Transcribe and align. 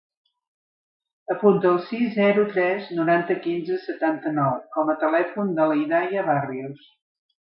Apunta 1.33 1.67
el 1.71 1.75
sis, 1.89 2.05
zero, 2.15 2.45
tres, 2.55 2.87
noranta, 3.01 3.37
quinze, 3.45 3.77
setanta-nou 3.85 4.57
com 4.77 4.91
a 4.93 4.97
telèfon 5.05 5.55
de 5.59 5.71
la 5.73 5.79
Hidaya 5.83 6.27
Barrios. 6.33 6.91